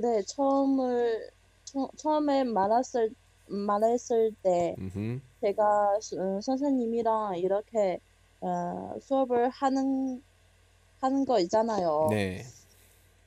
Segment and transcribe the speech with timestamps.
[0.00, 1.28] 그래, 처음을,
[1.64, 3.10] 처, 처음에 말했을,
[3.46, 5.20] 말했을 때, 음흠.
[5.40, 7.98] 제가 수- 어, 선생님이랑 이렇게,
[8.40, 10.22] 어, 수업을 하는,
[11.00, 12.08] 하는 거 있잖아요.
[12.10, 12.44] 네.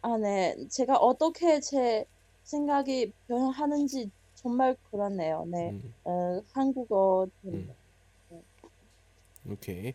[0.01, 0.55] 아, 네.
[0.69, 2.05] 제가 어떻게 제
[2.43, 5.45] 생각이 변화하는지 정말 그렇네요.
[5.49, 5.71] 네.
[5.71, 7.69] 음, 어, 한국어, 음.
[9.49, 9.93] 오케이.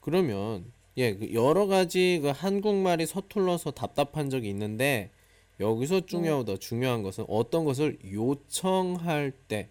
[0.00, 5.10] 그러면 예, 그 여러 가지 그 한국말이 서툴러서 답답한 적이 있는데
[5.60, 9.68] 여기서 중요하고 더 중요한 것은 어떤 것을 요청할 때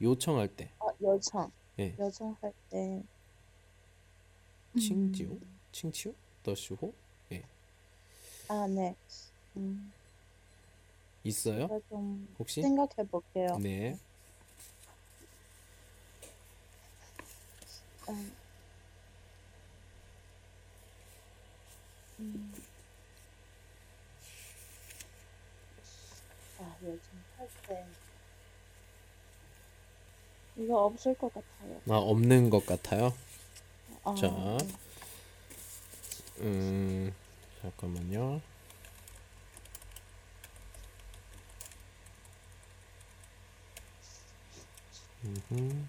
[0.00, 1.50] 요청할 때 아, 요청.
[1.78, 1.94] 예.
[1.98, 3.02] 요청할 때.
[4.78, 5.38] 칭지오
[5.70, 6.92] 칭치오 더시호
[7.32, 7.42] 예
[8.48, 8.94] 아, 네.
[9.56, 9.92] 음,
[11.24, 13.58] 있어요 제가 좀 혹시 생각해 볼게요.
[13.60, 13.98] 네
[18.08, 18.32] 음.
[22.20, 22.52] 음.
[26.82, 27.86] 요청할 때.
[30.56, 31.80] 이거 없을 것 같아요.
[31.88, 33.14] 아, 없는 것 같아요
[34.04, 34.28] 아, 자.
[34.28, 34.58] 네.
[36.40, 37.14] 음
[37.62, 38.40] 잠깐만요
[45.24, 45.88] 음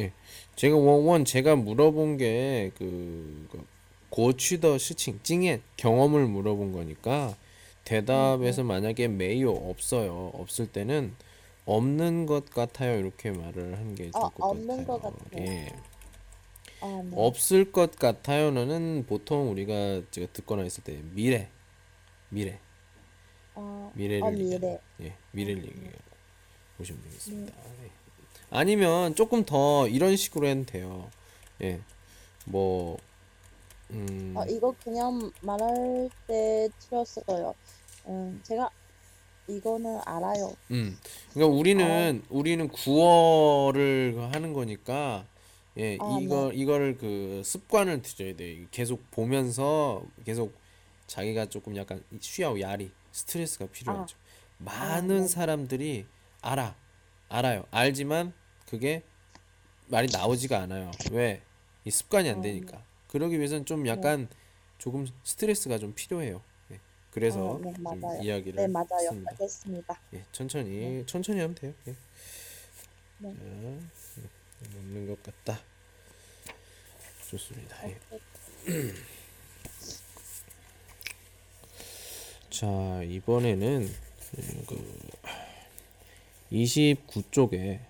[0.00, 0.12] 예,
[0.56, 3.48] 제가 원원 제가 물어본 게그
[4.10, 7.36] 고취더 시칭 찡엔 경험을 물어본 거니까
[7.84, 11.14] 대답에서 만약에 메이오 없어요 없을 때는
[11.66, 15.14] 없는 것 같아요 이렇게 말을 하는 게 좋을 아, 것 없는 것 같아요.
[15.32, 15.44] 같아요.
[15.46, 15.68] 예.
[16.80, 17.16] 아, 네.
[17.16, 21.48] 없을 것 같아요는 보통 우리가 제가 듣거나 했을 때 미래,
[22.30, 22.60] 미래,
[23.54, 24.80] 아, 미래를 아, 얘기하는 미래.
[25.02, 25.92] 예, 미래를 얘기해
[26.78, 27.52] 보시면 되겠습니다.
[27.82, 27.90] 네.
[28.50, 31.10] 아니면 조금 더 이런 식으로 해도 돼요.
[31.62, 31.80] 예,
[32.46, 32.98] 뭐,
[33.90, 37.54] 음, 아, 이거 그냥 말할 때 들었어요.
[38.06, 38.70] 음, 제가
[39.48, 40.56] 이거는 알아요.
[40.70, 40.96] 음,
[41.32, 45.26] 그러니까 우리는 우리는 구어를 하는 거니까
[45.78, 48.66] 예, 아, 이거 이거를 그 습관을 들여야 돼.
[48.70, 50.52] 계속 보면서 계속
[51.06, 54.16] 자기가 조금 약간 쉬하고 야리 스트레스가 필요하죠.
[54.58, 55.28] 많은 네.
[55.28, 56.06] 사람들이
[56.42, 56.76] 알아,
[57.28, 58.32] 알아요, 알지만
[58.70, 59.02] 그게
[59.88, 60.92] 말이 나오지가 않아요.
[61.10, 61.42] 왜?
[61.84, 62.80] 이 습관이 안 아, 되니까.
[63.08, 64.28] 그러기 위해서는 좀 약간
[64.78, 66.40] 조금 스트레스가 좀 필요해요.
[66.68, 66.78] 네.
[67.10, 68.22] 그래서 아, 네, 좀.
[68.22, 68.86] 이야기를 네, 맞아요.
[69.02, 69.30] 했습니다.
[69.32, 70.00] 알겠습니다.
[70.14, 71.74] 예, 천천히 천천히 하면 돼요.
[71.88, 71.94] 예.
[73.18, 73.34] 네.
[73.34, 73.90] 자, 음,
[74.62, 75.58] 없는 것 같다.
[77.28, 77.88] 좋습니다.
[77.88, 77.98] 예.
[82.50, 83.82] 자, 이번에는
[84.38, 85.08] 음, 그
[86.52, 87.89] 29쪽에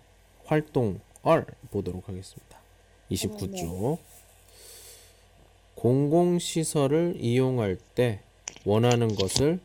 [0.50, 2.59] 활동 R 보도록 하겠습니다.
[3.12, 3.69] 29쪽.
[3.69, 3.99] 어,
[5.77, 8.19] 공공시설을 이용할 때
[8.65, 9.60] 원하는 것을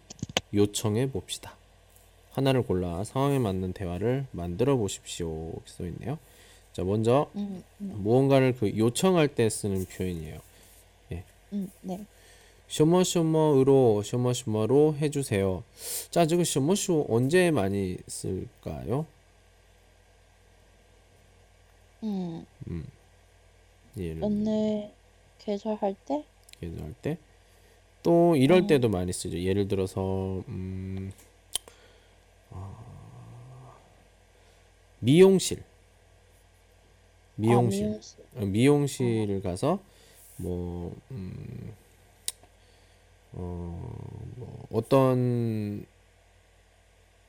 [0.53, 1.55] 요청해 봅시다.
[2.33, 5.53] 하나를 골라 상황에 맞는 대화를 만들어 보십시오.
[5.65, 6.19] 써 있네요.
[6.71, 8.01] 자, 먼저 음, 음.
[8.03, 10.39] 무언가를 그 요청할 때 쓰는 표현이에요.
[11.13, 11.23] 예.
[11.53, 12.05] 음, 네.
[12.67, 15.63] 쇼머쇼머으로 쇼머쇼머로 해주세요.
[16.11, 19.07] 자, 저거 쇼머쇼 언제 많이 쓸까요?
[22.03, 22.45] 음,
[23.97, 24.91] 예를 오늘
[25.39, 26.23] 개설할 때?
[26.59, 27.17] 계산할 때.
[28.03, 28.67] 또 이럴 어.
[28.67, 29.39] 때도 많이 쓰죠.
[29.39, 31.11] 예를 들어서 음,
[32.51, 33.75] 아,
[34.99, 35.63] 미용실.
[37.35, 37.85] 미용실.
[37.85, 38.25] 아, 미용실.
[38.35, 39.79] 어, 미용실 을 가서
[40.37, 41.73] 뭐, 음,
[43.33, 45.85] 어, 뭐 어떤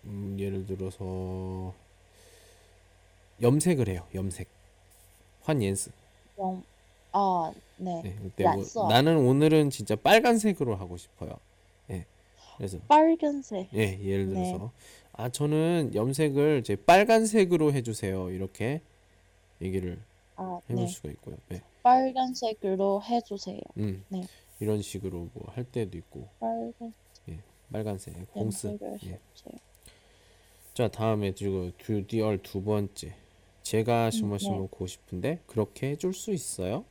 [0.04, 1.74] 음, 예를 들어서
[3.42, 4.06] 염색을 해요.
[4.14, 4.55] 염색.
[5.46, 5.90] 환옌스.
[6.38, 6.62] 영,
[7.12, 8.02] 아, 네.
[8.02, 8.88] 네, 그때 뭐.
[8.88, 11.38] 나는 오늘은 진짜 빨간색으로 하고 싶어요.
[11.90, 12.04] 예.
[12.56, 13.68] 그래서 빨간색.
[13.74, 14.34] 예, 예를 네.
[14.44, 14.72] 들어서
[15.12, 18.28] 아, 저는 염색을 제 빨간색으로 해 주세요.
[18.30, 18.80] 이렇게
[19.62, 19.98] 얘기를
[20.34, 20.86] 아, 해볼 네.
[20.88, 21.36] 수가 있고요.
[21.52, 21.62] 예.
[21.82, 23.60] 빨간색으로 해주세요.
[23.78, 24.24] 음, 네.
[24.58, 26.92] 이런 식으로 뭐 할 때도 있고 빨간
[27.72, 28.66] 빨간색, 홍스.
[28.68, 29.18] 염색을 예.
[29.34, 29.58] 해주세요.
[30.74, 31.72] 자, 다음에 두
[32.06, 33.14] 디얼 두 번째.
[33.65, 34.67] 제가 음, 심어 심어 네.
[34.71, 36.83] 고 싶은데 그렇게 해줄 수 있어요?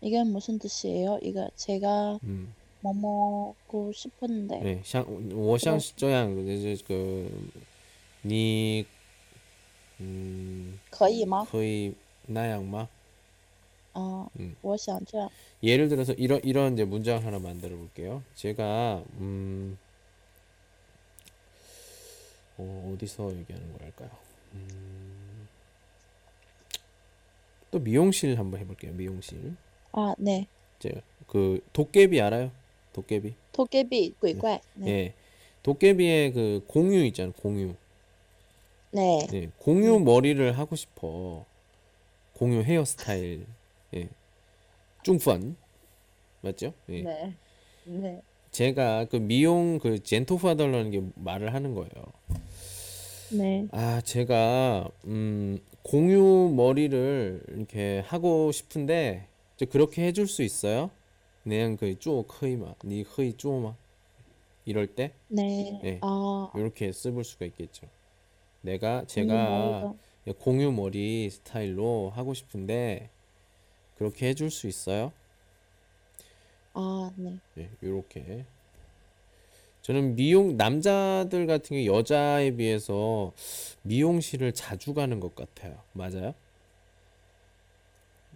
[0.00, 1.18] 이게 무슨 뜻이에요?
[1.22, 7.28] 이거 제가 嗯 뭐 먹고 싶은데 哎，像我像是这样，这这个
[8.22, 8.84] 你
[9.98, 11.44] 嗯可以吗？
[11.50, 11.94] 可以
[12.26, 12.88] 那样吗？
[13.94, 14.54] 아, 음.
[14.60, 15.30] 我想这样.
[15.62, 18.22] 예를 들어서 이런 이런 이제 문장 하나 만들어 볼게요.
[18.34, 19.78] 제가 음
[22.58, 24.10] 어, 어디서 얘기하는 거랄까요?
[24.53, 25.47] 음,
[27.71, 28.93] 또 미용실 한번 해볼게요.
[28.93, 29.55] 미용실.
[29.91, 30.47] 아, 네.
[30.79, 32.51] 제가 그 도깨비 알아요?
[32.93, 33.35] 도깨비.
[33.53, 34.61] 도깨비, 鬼怪.
[34.75, 34.89] 네.
[34.89, 35.13] 예.
[35.63, 37.33] 도깨비의 그 공유 있잖아요.
[37.33, 37.75] 공유.
[38.91, 39.27] 네.
[39.33, 39.49] 예.
[39.59, 40.03] 공유 음.
[40.03, 41.45] 머리를 하고 싶어.
[42.33, 43.45] 공유 헤어스타일.
[43.95, 44.09] 예.
[45.03, 45.55] 중펀.
[46.41, 46.73] 맞죠?
[46.89, 47.01] 예.
[47.01, 47.35] 네.
[47.85, 48.21] 네.
[48.51, 51.89] 제가 그 미용 그 젠토파더라는 게 말을 하는 거예요.
[53.33, 53.67] 네.
[53.71, 60.91] 아, 제가 음 공유 머리를 이렇게 하고 싶은데 저 그렇게 해줄 수 있어요?
[61.43, 63.73] 그냥 그 쪼, 커이마, 니 허이 쪼마
[64.65, 65.79] 이럴 때 네.
[65.83, 65.99] 예.
[66.01, 67.87] 아, 이렇게 써볼 수가 있겠죠.
[68.61, 69.93] 내가 공유 제가
[70.27, 73.09] 머리가- 공유 머리 스타일로 하고 싶은데
[73.97, 75.11] 그렇게 해줄 수 있어요?
[76.73, 77.37] 아, 네.
[77.57, 78.45] 예, 요렇게.
[79.81, 83.33] 저는 미용 남자들 같은 경우 여자에 비해서
[83.83, 85.81] 미용실을 자주 가는 것 같아요.
[85.93, 86.33] 맞아요?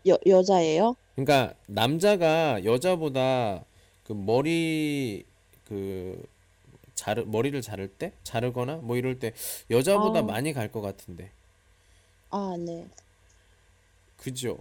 [0.07, 0.95] 여, 여자예요?
[1.15, 3.63] 그러니까 남자가 여자보다
[4.03, 5.25] 그 머리
[5.65, 6.23] 그
[6.95, 9.33] 자르 머리를 자를 때 자르거나 뭐 이럴 때
[9.69, 10.23] 여자보다 아.
[10.23, 11.31] 많이 갈 것 같은데.
[12.29, 12.87] 아, 네.
[14.17, 14.57] 그죠?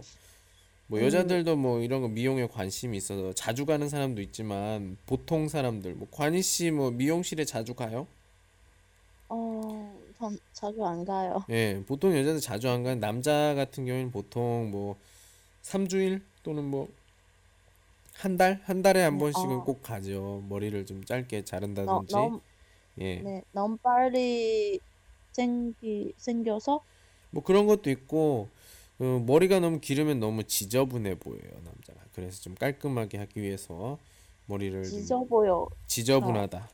[0.87, 1.01] 뭐 음.
[1.01, 6.41] 여자들도 뭐 이런 거 미용에 관심이 있어서 자주 가는 사람도 있지만 보통 사람들 뭐 관희
[6.41, 8.07] 씨 뭐 미용실에 자주 가요?
[9.29, 11.45] 어, 전 자주 안 가요.
[11.49, 14.97] 예, 보통 여자들 자주 안 가는 남자 같은 경우에는 보통 뭐
[15.61, 16.89] 3주일 또는 뭐
[18.13, 18.61] 한 달?
[18.65, 19.63] 한 달에 한 네, 번씩은 어.
[19.63, 20.43] 꼭 가죠.
[20.49, 21.43] 머리를 좀 짧게
[21.83, 22.13] 너, 자른다든지.
[22.13, 22.41] 너무,
[23.01, 23.25] 예.
[23.25, 24.79] 네, 너무 빨리
[25.33, 26.83] 생기, 생겨서?
[27.31, 28.49] 뭐 그런 것도 있고
[28.99, 31.99] 어, 머리가 너무 기르면 너무 지저분해 보여요, 남자가.
[32.13, 33.99] 그래서 좀 깔끔하게 하기 위해서
[34.47, 35.67] 머리를 좀 지져 보여.
[35.87, 36.69] 지저분하다.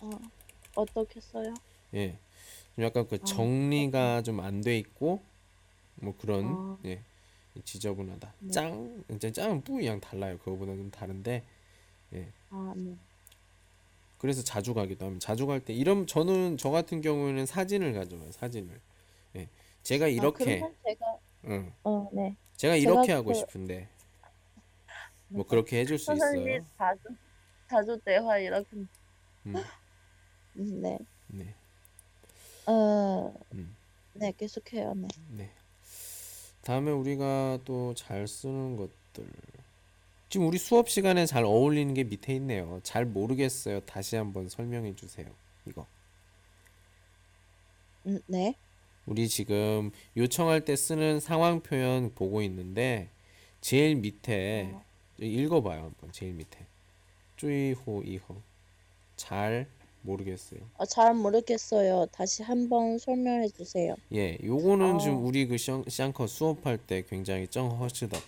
[0.00, 0.10] 어,
[0.74, 1.54] 어떻게 써요?
[1.94, 2.18] 예.
[2.74, 5.22] 좀 약간 그 아, 정리가 좀 안 돼 있고
[5.96, 6.78] 뭐 그런 아.
[6.84, 7.00] 예.
[7.64, 8.34] 지저분하다.
[8.40, 8.50] 네.
[8.50, 10.36] 짱, 이제 짱은 뿌이랑 달라요.
[10.38, 11.42] 그거보다 좀 다른데
[12.50, 12.96] 아, 네.
[14.18, 15.24] 그래서 자주 가기도 합니다.
[15.24, 18.30] 자주 갈 때 이런 저는 저 같은 경우에는 사진을 가져가요.
[18.32, 18.80] 사진을.
[19.90, 19.98] 예.
[19.98, 21.72] 제가 아, 이렇게 그러면 제가, 응.
[21.84, 22.36] 어, 네.
[22.56, 23.88] 제가 이렇게 제가 하고 그- 싶은데
[25.28, 26.66] 뭐 그렇게 해줄 수 선생님 있어요.
[26.78, 27.00] 자주,
[27.68, 28.68] 자주 대화 이렇게,
[29.46, 29.54] 음,
[30.56, 30.98] 음, 네.
[31.28, 31.54] 네,
[32.66, 33.76] 어, 음,
[34.14, 34.94] 네, 계속해요.
[34.94, 35.08] 네.
[35.30, 35.50] 네.
[36.62, 39.26] 다음에 우리가 또 잘 쓰는 것들.
[40.28, 42.80] 지금 우리 수업 시간에 잘 어울리는 게 밑에 있네요.
[42.82, 43.80] 잘 모르겠어요.
[43.80, 45.26] 다시 한번 설명해 주세요.
[45.66, 45.86] 이거.
[48.06, 48.54] 음, 네.
[49.06, 53.08] 우리 지금 요청할 때 쓰는 상황 표현 보고 있는데
[53.60, 54.82] 제일 밑에 어.
[55.18, 56.58] 읽어봐요 한번 제일 밑에
[57.36, 58.36] 쭈이호 이호
[59.16, 59.66] 잘
[60.02, 62.06] 모르겠어요 어, 잘 모르겠어요.
[62.12, 63.96] 다시 한번 설명해 주세요.
[64.12, 64.98] 예 요거는 어.
[64.98, 68.18] 지금 우리 그 샹, 샹커 수업할 때 굉장히 쩡허시더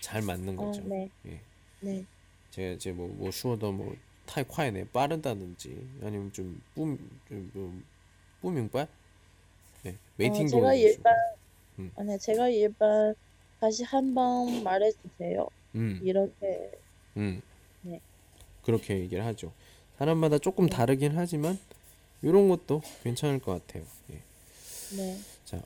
[0.00, 1.10] 잘 맞는 어, 거죠 네.
[1.26, 1.40] 예
[1.80, 2.04] 네.
[2.50, 7.84] 제가 이제 뭐, 뭐 슈어더 뭐太快네 빠르다든지 아니면 좀뿌좀
[8.40, 8.86] 뿌명빠
[9.86, 11.14] 예 어, 웨이팅 제가 도는 일반,
[11.78, 11.90] 음.
[11.96, 13.14] 아, 네, 제가 일반
[13.60, 15.48] 다시 한 번 말해 주세요.
[15.74, 16.70] 음 이렇게,
[17.16, 17.40] 음.
[17.82, 18.00] 네.
[18.62, 19.52] 그렇게 얘기를 하죠.
[19.98, 20.76] 사람마다 조금 네.
[20.76, 21.58] 다르긴 하지만
[22.22, 23.84] 이런 것도 괜찮을 것 같아요.
[24.12, 24.18] 예.
[24.96, 25.18] 네.
[25.44, 25.60] 자,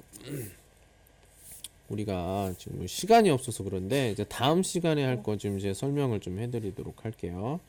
[1.89, 7.05] 우리가 지금 시간이 없어서 그런데 이제 다음 시간에 할 거 좀 이제 설명을 좀 해드리도록
[7.05, 7.61] 할게요.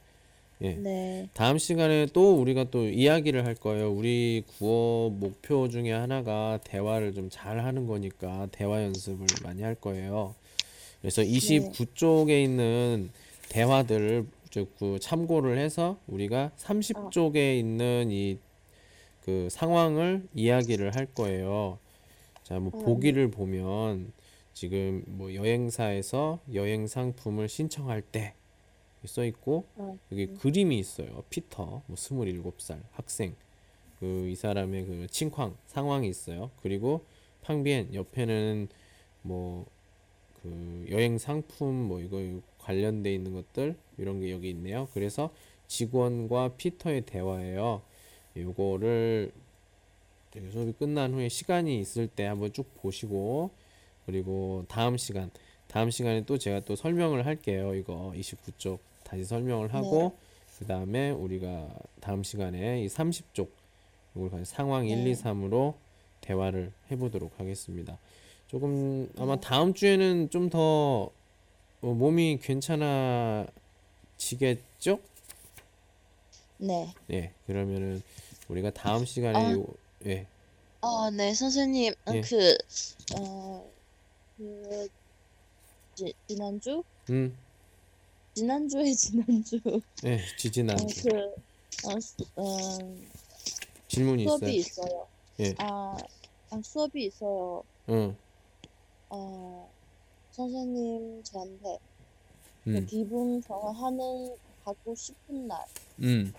[0.62, 0.74] 예.
[0.76, 1.30] 네.
[1.34, 3.92] 다음 시간에 또 우리가 또 이야기를 할 거예요.
[3.92, 10.36] 우리 구어 목표 중에 하나가 대화를 좀 잘 하는 거니까 대화 연습을 많이 할 거예요.
[11.02, 13.10] 그래서 29쪽에 있는
[13.50, 18.38] 대화들을 저그 참고를 해서 우리가 30쪽에 있는 이
[19.26, 21.80] 그 상황을 이야기를 할 거예요.
[22.44, 24.14] 자, 뭐 어, 보기를 보면
[24.54, 28.36] 지금 뭐 여행사에서 여행 상품을 신청할 때
[29.08, 31.24] 써 있고 어, 여기 그림이 있어요.
[31.30, 33.36] 피터, 뭐 27살 학생.
[34.00, 36.52] 그 이 사람의 그 칭황 상황이 있어요.
[36.62, 37.06] 그리고
[37.42, 38.68] 팡비엔 옆에는
[39.24, 39.66] 뭐
[40.46, 42.20] 그 여행 상품 뭐 이거
[42.60, 44.88] 관련돼 있는 것들 이런 게 여기 있네요.
[44.94, 45.34] 그래서
[45.68, 47.82] 직원과 피터의 대화예요.
[48.38, 49.32] 요거를
[50.52, 53.50] 수업이 끝난 후에 시간이 있을 때 한번 쭉 보시고
[54.06, 55.32] 그리고 다음 시간
[55.68, 57.74] 다음 시간에 또 제가 또 설명을 할게요.
[57.74, 58.78] 이거 29쪽
[59.16, 60.18] 다시 설명을 하고
[60.60, 61.70] 그 다음에 우리가
[62.02, 63.48] 다음 시간에 이 30쪽
[64.14, 65.12] 이걸 가지고 상황 1, 네.
[65.12, 65.76] 2, 3으로
[66.22, 67.98] 대화를 해보도록 하겠습니다.
[68.48, 71.10] 조금 아마 다음 주에는 좀 더
[71.82, 73.50] 몸이 괜찮아지겠죠?
[76.58, 76.94] 네.
[77.12, 78.02] 예, 그러면은
[78.50, 79.52] 우리가 다음 시간에 아.
[79.52, 79.66] 요,
[80.06, 80.26] 예,
[80.82, 81.94] 아, 네, 선생님.
[82.06, 82.22] 어, 예.
[82.22, 82.58] 그,
[83.18, 83.66] 어,
[84.38, 84.88] 그,
[85.96, 86.84] 지, 지난주?
[87.10, 87.36] 음,
[88.35, 89.61] 지난주에 지난주.
[90.05, 92.45] 예, 지지난 어, 주 그, 어, 수, 어,
[93.89, 94.87] 질문이 수업이 있어요?
[94.87, 95.07] 있어요.
[95.41, 95.55] 예.
[95.59, 95.97] 아,
[96.51, 97.63] 아, 수업이 있어요.
[97.89, 98.17] 응,
[99.11, 99.69] 어,
[100.33, 101.79] 선생님 저한테
[102.65, 105.65] 그 음, 기분 정화하는 하고 싶은 날,
[106.01, 106.33] 음,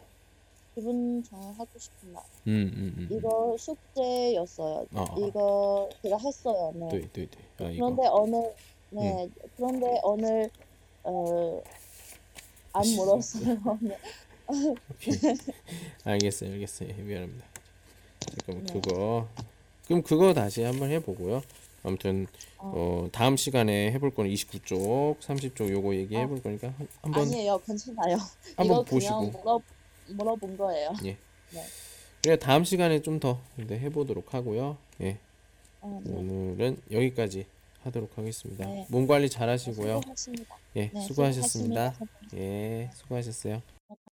[0.73, 2.23] 기분 정화하고 싶은 날.
[2.47, 3.07] 음, 음, 음.
[3.11, 4.85] 이거 숙제였어요.
[4.93, 5.27] 어, 어.
[5.27, 6.71] 이거 제가 했어요.
[6.75, 6.89] 네.
[6.89, 7.27] 对对
[7.57, 8.55] 对，啊，一 그런데 个， 오늘
[8.91, 10.49] 네 그런데 오늘
[11.03, 11.61] 어,
[12.76, 13.78] 안 물었어요.
[13.80, 15.34] 네.
[16.04, 16.88] 알겠어요, 알겠어요.
[16.90, 17.46] 예, 미안합니다.
[18.20, 18.72] 잠깐만 네.
[18.72, 19.28] 그거,
[19.86, 21.42] 그럼 그거 다시 한번 해보고요.
[21.82, 22.26] 아무튼
[22.58, 28.16] 어 다음 시간에 해볼 거는 29쪽, 30쪽 요거 얘기해 볼 거니까 한- 한번 아니에요, 괜찮아요.
[28.56, 29.20] 한번 보시고.
[29.30, 29.60] 물어
[30.08, 30.92] 물어본 거예요.
[31.04, 31.16] 예.
[31.52, 31.64] 네.
[32.22, 33.40] 그래 다음 시간에 좀 더
[33.70, 34.76] 해보도록 하고요.
[35.00, 35.18] 예,
[35.80, 36.12] 어, 네.
[36.12, 37.46] 오늘은 여기까지
[37.86, 38.66] 하도록 하겠습니다.
[38.66, 38.86] 네.
[38.90, 40.00] 몸 관리 잘 하시고요.
[40.00, 40.56] 수고하셨습니다.
[40.76, 41.92] 예, 네, 수고하셨습니다.
[41.92, 42.36] 수고하셨습니다.
[42.36, 43.62] 예, 수고하셨어요.